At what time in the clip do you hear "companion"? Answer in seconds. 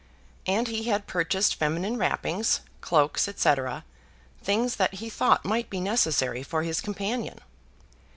6.81-7.37